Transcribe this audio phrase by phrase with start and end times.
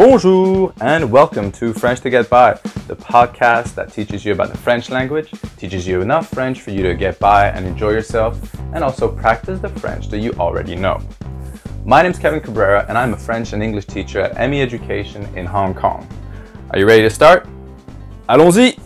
[0.00, 2.54] Bonjour and welcome to French to Get By,
[2.88, 6.82] the podcast that teaches you about the French language, teaches you enough French for you
[6.84, 10.98] to get by and enjoy yourself, and also practice the French that you already know.
[11.84, 15.22] My name is Kevin Cabrera and I'm a French and English teacher at ME Education
[15.36, 16.08] in Hong Kong.
[16.70, 17.46] Are you ready to start?
[18.26, 18.78] Allons-y!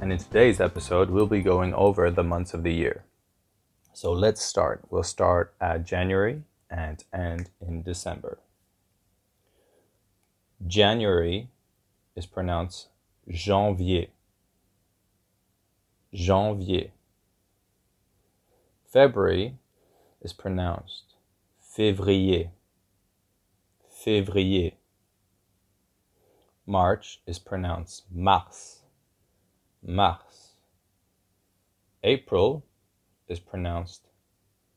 [0.00, 3.04] And in today's episode, we'll be going over the months of the year.
[3.92, 4.84] So let's start.
[4.88, 8.38] We'll start at January and end in December.
[10.64, 11.48] January
[12.16, 12.88] is pronounced
[13.28, 14.06] janvier.
[16.14, 16.92] Janvier.
[18.90, 19.58] February
[20.22, 21.14] is pronounced
[21.60, 22.50] février.
[24.02, 24.72] Février.
[26.64, 28.80] March is pronounced mars.
[29.82, 30.52] Mars.
[32.02, 32.64] April
[33.28, 34.08] is pronounced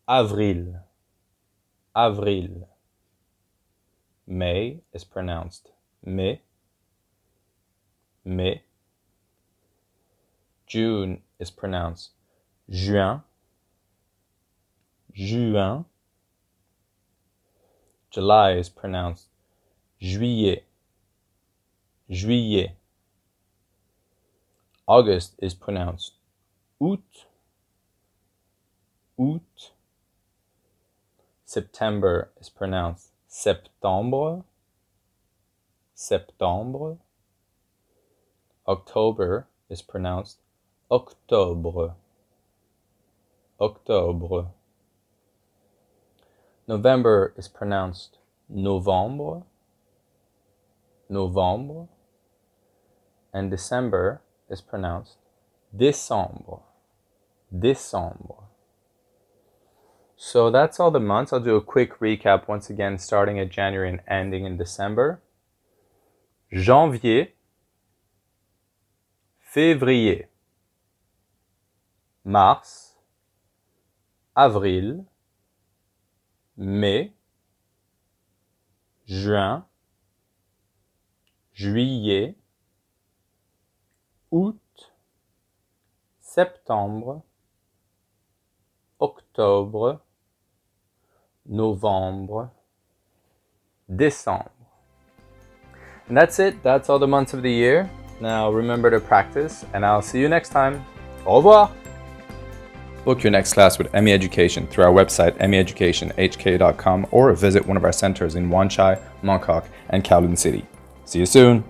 [0.08, 0.84] avril.
[1.96, 2.68] Avril.
[4.28, 5.72] May is pronounced
[6.06, 6.42] mai.
[8.26, 8.62] Mai.
[10.68, 12.12] June is pronounced
[12.70, 13.24] juin.
[15.16, 15.86] Juin.
[18.12, 19.28] July is pronounced
[20.02, 20.64] juillet.
[22.10, 22.72] Juillet.
[24.88, 26.14] August is pronounced
[26.82, 27.26] août.
[29.20, 29.72] Août.
[31.46, 34.44] September is pronounced septembre.
[36.00, 36.96] Septembre.
[38.66, 40.38] October is pronounced
[40.90, 41.96] octobre.
[43.60, 44.48] Octobre.
[46.70, 49.44] November is pronounced novembre.
[51.10, 51.90] Novembre.
[53.34, 55.18] And December is pronounced
[55.76, 56.62] décembre.
[57.54, 58.44] Décembre.
[60.16, 61.34] So that's all the months.
[61.34, 65.20] I'll do a quick recap once again, starting at January and ending in December.
[66.52, 67.38] Janvier,
[69.38, 70.28] février,
[72.26, 72.98] mars,
[74.34, 75.06] avril,
[76.58, 77.14] mai,
[79.06, 79.68] juin,
[81.54, 82.36] juillet,
[84.32, 84.94] août,
[86.20, 87.22] septembre,
[88.98, 90.02] octobre,
[91.46, 92.50] novembre,
[93.88, 94.59] décembre.
[96.10, 96.62] And that's it.
[96.64, 97.90] That's all the months of the year.
[98.20, 100.84] Now remember to practice, and I'll see you next time.
[101.26, 101.72] Au revoir.
[103.06, 107.86] Book your next class with ME Education through our website, meeducationhk.com, or visit one of
[107.86, 110.66] our centers in Wan Chai, Mongkok, and Kowloon City.
[111.06, 111.64] See you soon.